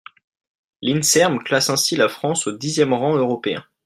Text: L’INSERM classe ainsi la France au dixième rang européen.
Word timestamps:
L’INSERM 0.81 1.37
classe 1.43 1.69
ainsi 1.69 1.95
la 1.95 2.09
France 2.09 2.47
au 2.47 2.53
dixième 2.53 2.91
rang 2.93 3.17
européen. 3.17 3.63